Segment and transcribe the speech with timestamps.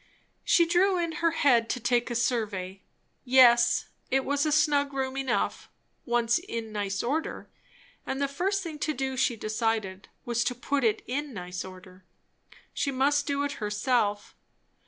[0.43, 2.81] She drew in her head to take a survey.
[3.23, 5.69] Yes, it was a snug room enough,
[6.07, 7.51] once in nice order;
[8.03, 12.03] and the first thing to do, she decided, was to put it in nice order.
[12.73, 14.33] She must do it herself.